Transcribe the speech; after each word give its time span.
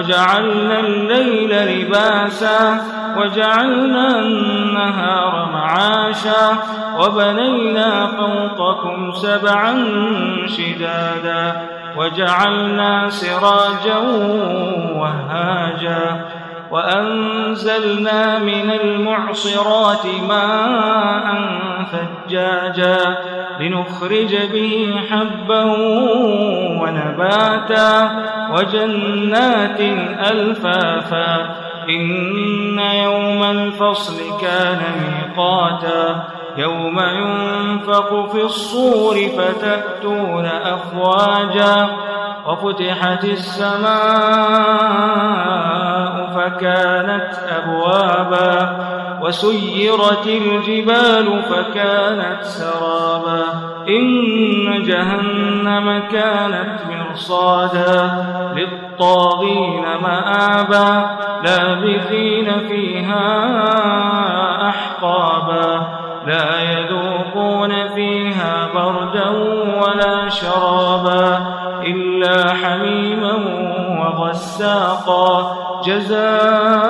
وجعلنا 0.00 0.80
الليل 0.80 1.80
لباسا 1.80 2.80
وجعلنا 3.16 4.18
النهار 4.18 5.48
معاشا 5.52 6.56
وبنينا 6.98 8.06
فوقكم 8.06 9.12
سبعا 9.12 9.84
شدادا 10.46 11.62
وجعلنا 11.96 13.08
سراجا 13.08 13.98
وهاجا 14.94 16.26
وأنزلنا 16.70 18.38
من 18.38 18.70
المعصرات 18.82 20.06
ماء 20.28 21.49
ثجاجا 21.92 23.16
لنخرج 23.60 24.36
به 24.52 25.00
حبا 25.10 25.64
ونباتا 26.80 28.10
وجنات 28.52 29.80
ألفافا 30.30 31.56
إن 31.88 32.78
يوم 32.78 33.42
الفصل 33.42 34.40
كان 34.40 34.78
ميقاتا 35.00 36.24
يوم 36.56 37.00
ينفق 37.00 38.30
في 38.32 38.42
الصور 38.42 39.16
فتأتون 39.38 40.46
أفواجا 40.46 41.88
وفتحت 42.46 43.24
السماء 43.24 43.90
فكانت 46.34 47.30
أبوابا 47.48 48.19
وسيرت 49.30 50.26
الجبال 50.26 51.42
فكانت 51.42 52.42
سرابا 52.42 53.44
إن 53.88 54.82
جهنم 54.82 56.02
كانت 56.12 56.78
مرصادا 56.90 58.10
للطاغين 58.56 59.84
مآبا 60.02 61.16
لابثين 61.44 62.68
فيها 62.68 63.48
أحقابا 64.68 65.86
لا 66.26 66.60
يذوقون 66.60 67.88
فيها 67.88 68.68
بردا 68.74 69.28
ولا 69.82 70.28
شرابا 70.28 71.38
إلا 71.82 72.54
حميما 72.54 73.34
وغساقا 74.00 75.56
جزاء 75.86 76.89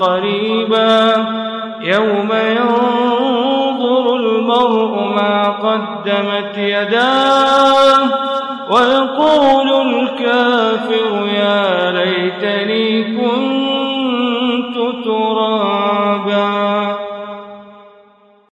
قريبا 0.00 1.14
يوم 1.80 2.28
ينظر 2.32 4.16
المرء 4.16 5.00
ما 5.16 5.48
قدمت 5.48 6.58
يداه 6.58 8.28
ويقول 8.70 9.68
الكافر 9.88 11.28
يا 11.34 11.37